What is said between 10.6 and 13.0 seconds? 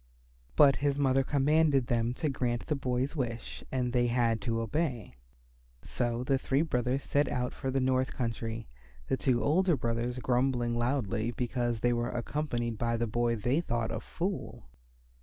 loudly because they were accompanied by